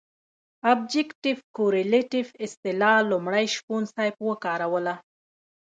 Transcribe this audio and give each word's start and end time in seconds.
ابجګټف 0.71 1.37
کورلیټف 1.55 2.27
اصطلاح 2.45 2.97
لومړی 3.11 3.45
شپون 3.55 3.83
صاحب 3.93 4.15
وکاروله. 4.29 4.95